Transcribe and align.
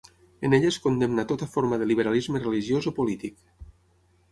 En 0.47 0.51
ella 0.57 0.71
es 0.73 0.79
condemna 0.85 1.25
tota 1.33 1.49
forma 1.51 1.79
de 1.83 1.89
liberalisme 1.91 2.43
religiós 2.47 2.91
o 2.93 2.97
polític. 3.03 3.39